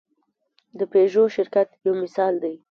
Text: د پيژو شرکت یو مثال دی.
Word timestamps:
د 0.79 0.81
پيژو 0.91 1.23
شرکت 1.35 1.69
یو 1.85 1.93
مثال 2.03 2.33
دی. 2.43 2.55